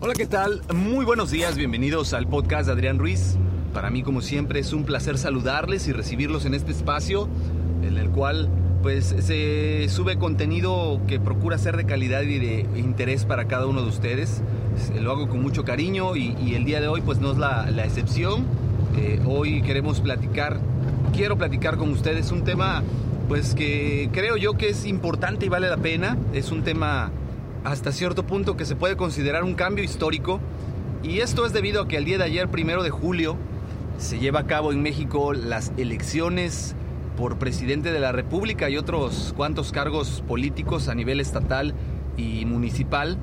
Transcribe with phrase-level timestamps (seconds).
[0.00, 0.62] Hola, ¿qué tal?
[0.72, 3.36] Muy buenos días, bienvenidos al podcast de Adrián Ruiz.
[3.74, 7.28] Para mí, como siempre, es un placer saludarles y recibirlos en este espacio
[7.82, 8.48] en el cual
[8.80, 13.82] pues se sube contenido que procura ser de calidad y de interés para cada uno
[13.82, 14.40] de ustedes.
[15.00, 18.44] Lo hago con mucho cariño y, el día de hoy pues no es la, excepción.
[18.96, 20.60] Eh, hoy queremos platicar,
[21.12, 22.84] quiero platicar con ustedes un tema
[23.26, 26.16] pues que creo yo que es importante y vale la pena.
[26.32, 27.10] Es un tema
[27.64, 30.40] hasta cierto punto que se puede considerar un cambio histórico.
[31.02, 33.36] Y esto es debido a que el día de ayer, primero de julio,
[33.98, 36.74] se lleva a cabo en México las elecciones
[37.16, 41.74] por presidente de la República y otros cuantos cargos políticos a nivel estatal
[42.16, 43.18] y municipal,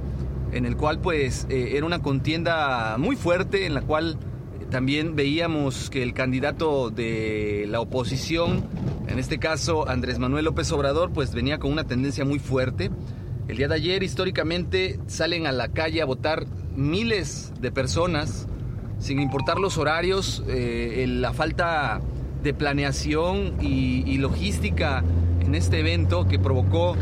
[0.52, 4.18] en el cual pues eh, era una contienda muy fuerte, en la cual
[4.70, 8.66] también veíamos que el candidato de la oposición,
[9.08, 12.92] en este caso Andrés Manuel López Obrador, pues venía con una tendencia muy fuerte.
[13.48, 18.48] El día de ayer históricamente salen a la calle a votar miles de personas,
[18.98, 22.02] sin importar los horarios, eh, la falta
[22.42, 25.04] de planeación y, logística
[25.42, 26.96] en este evento que provocó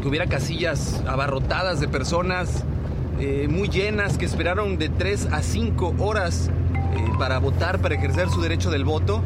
[0.00, 2.64] que hubiera casillas abarrotadas de personas
[3.18, 8.30] eh, muy llenas que esperaron de 3 a 5 horas eh, para votar, para ejercer
[8.30, 9.22] su derecho del voto.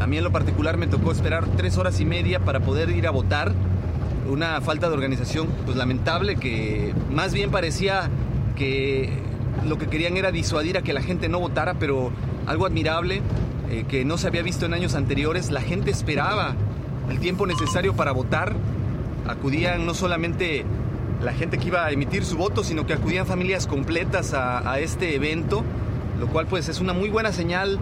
[0.00, 3.06] A mí en lo particular me tocó esperar 3 horas y media para poder ir
[3.06, 3.52] a votar
[4.28, 8.08] una falta de organización pues lamentable que más bien parecía
[8.56, 9.10] que
[9.66, 12.10] lo que querían era disuadir a que la gente no votara, pero
[12.46, 13.22] algo admirable
[13.70, 16.54] eh, que no se había visto en años anteriores, la gente esperaba
[17.10, 18.54] el tiempo necesario para votar,
[19.26, 20.64] acudían no solamente
[21.22, 24.80] la gente que iba a emitir su voto, sino que acudían familias completas a, a
[24.80, 25.64] este evento,
[26.18, 27.78] lo cual pues es una muy buena señal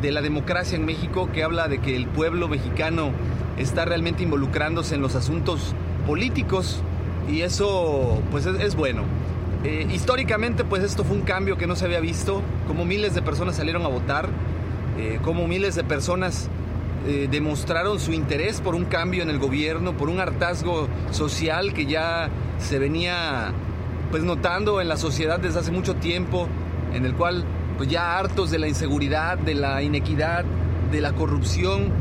[0.00, 3.10] de la democracia en México que habla de que el pueblo mexicano
[3.58, 5.74] está realmente involucrándose en los asuntos
[6.06, 6.80] políticos
[7.28, 9.02] y eso pues es, bueno.
[9.64, 13.22] Eh, históricamente pues esto fue un cambio que no se había visto, como miles de
[13.22, 14.28] personas salieron a votar,
[14.98, 16.48] eh, como miles de personas
[17.06, 21.86] eh, demostraron su interés por un cambio en el gobierno, por un hartazgo social que
[21.86, 23.52] ya se venía
[24.10, 26.48] pues notando en la sociedad desde hace mucho tiempo,
[26.92, 27.44] en el cual
[27.76, 30.44] pues ya hartos de la inseguridad, de la inequidad,
[30.90, 31.92] de la corrupción,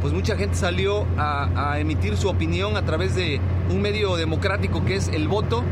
[0.00, 3.40] pues mucha gente salió a, emitir su opinión a través de
[3.72, 5.64] un medio democrático que es el voto.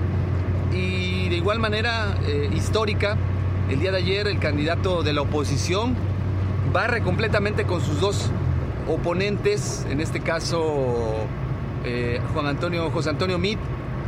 [0.73, 3.17] Y de igual manera eh, histórica,
[3.69, 5.95] el día de ayer el candidato de la oposición
[6.73, 8.31] barre completamente con sus dos
[8.89, 11.27] oponentes, en este caso
[11.85, 13.59] eh, Juan Antonio, José Antonio Mit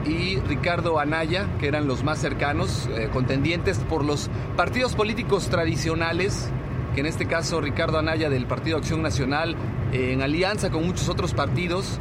[0.06, 6.48] y Ricardo Anaya, que eran los más cercanos, eh, contendientes por los partidos políticos tradicionales,
[6.94, 9.56] que en este caso Ricardo Anaya del Partido Acción Nacional
[9.92, 12.00] en alianza con muchos otros partidos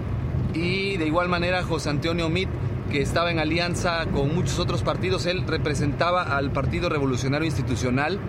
[0.54, 2.50] y de igual manera José Antonio Mit
[2.92, 8.20] que estaba en alianza con muchos otros partidos, él representaba al Partido Revolucionario Institucional,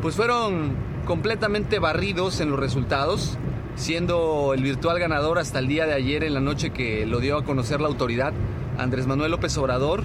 [0.00, 0.74] pues fueron
[1.06, 3.36] completamente barridos en los resultados,
[3.74, 7.36] siendo el virtual ganador hasta el día de ayer en la noche que lo dio
[7.36, 8.32] a conocer la autoridad,
[8.78, 10.04] Andrés Manuel López Obrador,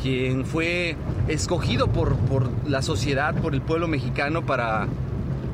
[0.00, 0.96] quien fue
[1.26, 4.86] escogido por, por la sociedad, por el pueblo mexicano para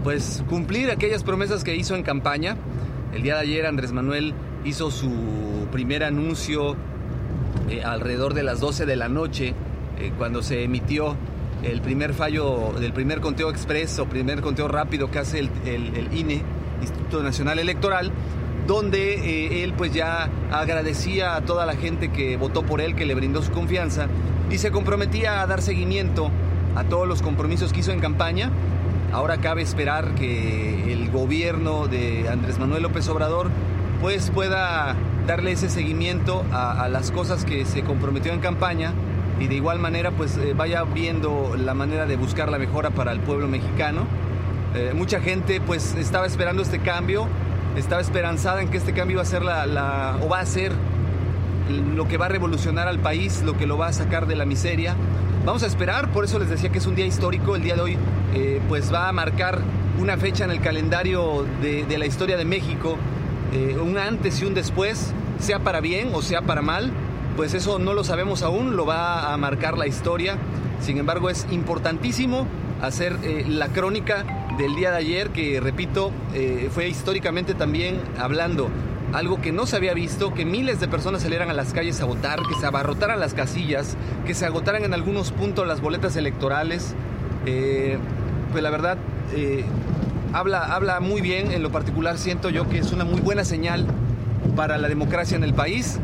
[0.04, 2.56] pues cumplir aquellas promesas que hizo en campaña.
[3.12, 4.34] El día de ayer Andrés Manuel
[4.66, 6.76] hizo su primer anuncio
[7.70, 9.54] eh, alrededor de las 12 de la noche,
[9.98, 11.16] eh, cuando se emitió
[11.62, 16.42] el primer fallo del primer conteo expreso, primer conteo rápido que hace el, INE,
[16.80, 18.10] Instituto Nacional Electoral,
[18.66, 23.06] donde eh, él pues ya agradecía a toda la gente que votó por él, que
[23.06, 24.08] le brindó su confianza
[24.50, 26.30] y se comprometía a dar seguimiento
[26.74, 28.50] a todos los compromisos que hizo en campaña.
[29.12, 33.50] Ahora cabe esperar que el gobierno de Andrés Manuel López Obrador
[34.00, 34.94] pues pueda
[35.26, 38.92] darle ese seguimiento a, las cosas que se comprometió en campaña
[39.40, 43.12] y de igual manera pues eh, vaya viendo la manera de buscar la mejora para
[43.12, 44.06] el pueblo mexicano.
[44.74, 47.26] Eh, mucha gente pues estaba esperando este cambio,
[47.76, 50.72] estaba esperanzada en que este cambio iba a ser la, o va a ser
[51.94, 54.44] lo que va a revolucionar al país, lo que lo va a sacar de la
[54.44, 54.94] miseria.
[55.44, 57.80] Vamos a esperar, por eso les decía que es un día histórico, el día de
[57.80, 57.98] hoy
[58.34, 59.60] eh, pues va a marcar
[59.98, 62.96] una fecha en el calendario de, la historia de México,
[63.82, 66.92] un antes y un después, sea para bien o sea para mal,
[67.36, 70.38] pues eso no lo sabemos aún, lo va a marcar la historia.
[70.80, 72.46] Sin embargo, es importantísimo
[72.80, 74.24] hacer eh, la crónica
[74.58, 78.70] del día de ayer, que repito, eh, fue históricamente también hablando
[79.12, 82.06] algo que no se había visto, que miles de personas salieran a las calles a
[82.06, 83.96] votar, que se abarrotaran las casillas,
[84.26, 86.94] que se agotaran en algunos puntos las boletas electorales.
[87.44, 87.98] Eh,
[88.50, 88.98] pues la verdad,
[90.36, 93.86] habla, habla muy bien, en lo particular siento yo que es una muy buena señal
[94.54, 95.98] para la democracia en el país.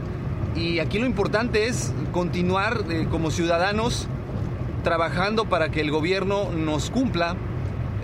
[0.56, 4.08] Y aquí lo importante es continuar eh, como ciudadanos
[4.84, 7.36] trabajando para que el gobierno nos cumpla,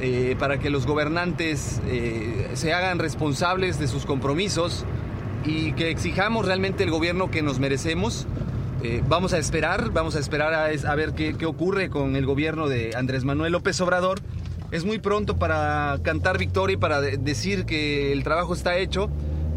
[0.00, 4.84] eh, para que los gobernantes eh, se hagan responsables de sus compromisos
[5.44, 8.26] y que exijamos realmente el gobierno que nos merecemos.
[9.08, 12.94] vamos a esperar, vamos a esperar a, ver qué, qué, ocurre con el gobierno de
[12.94, 14.20] Andrés Manuel López Obrador.
[14.70, 19.08] Es muy pronto para cantar victoria y para decir que el trabajo está hecho.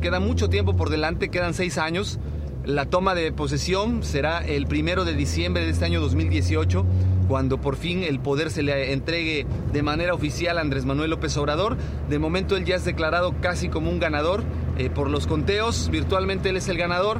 [0.01, 2.17] Queda mucho tiempo por delante, quedan seis años.
[2.65, 6.85] La toma de posesión será el primero de diciembre de este año 2018,
[7.27, 11.35] cuando por fin el poder se le entregue de manera oficial a Andrés Manuel López
[11.37, 11.75] Obrador.
[12.09, 14.43] De momento él ya es declarado casi como un ganador
[14.77, 17.19] eh, por los conteos, virtualmente él es el ganador.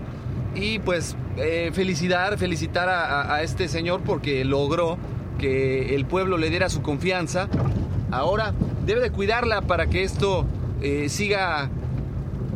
[0.56, 4.98] Y pues eh, felicitar, felicitar a, este señor porque logró
[5.38, 7.50] que el pueblo le diera su confianza.
[8.12, 8.54] Ahora
[8.86, 10.46] debe de cuidarla para que esto
[10.82, 11.70] eh, siga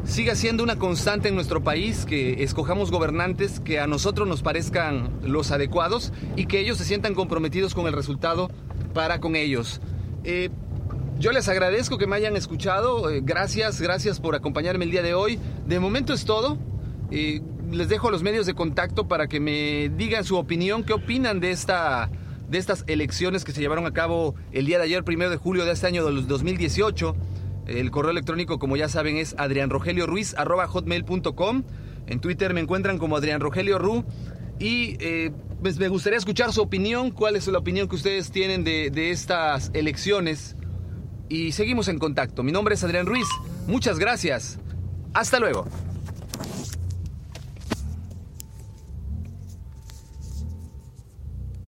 [0.03, 5.09] siga siendo una constante en nuestro país, que escojamos gobernantes que a nosotros nos parezcan
[5.23, 8.51] los adecuados y que ellos se sientan comprometidos con el resultado
[8.93, 9.81] para con ellos.
[10.23, 10.51] Eh,
[11.17, 15.15] yo les agradezco que me hayan escuchado, eh, gracias, gracias por acompañarme el día de
[15.15, 15.39] hoy.
[15.65, 16.59] De momento es todo.
[17.09, 21.51] Les dejo los medios de contacto para que me digan su opinión, qué opinan de
[21.51, 22.09] esta
[22.55, 25.65] de estas elecciones que se llevaron a cabo el día de ayer, primero de julio
[25.65, 27.13] de este año 2018.
[27.67, 31.63] El correo electrónico, como ya saben, es adrianrogelioruiz.com.
[32.07, 34.05] En Twitter me encuentran como Adrián Rogelio Ru.
[34.57, 38.63] Y eh, pues me gustaría escuchar su opinión, cuál es la opinión que ustedes tienen
[38.63, 40.55] de, de estas elecciones.
[41.27, 42.41] Y seguimos en contacto.
[42.41, 43.27] Mi nombre es Adrián Ruiz.
[43.67, 44.59] Muchas gracias.
[45.13, 45.67] Hasta luego.